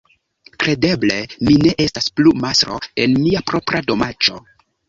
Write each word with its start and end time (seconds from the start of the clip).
Kredeble, 0.63 1.17
mi 1.49 1.57
ne 1.65 1.75
estas 1.85 2.09
plu 2.21 2.33
mastro 2.47 2.81
en 3.05 3.15
mia 3.27 3.47
propra 3.53 3.83
domaĉo! 3.93 4.43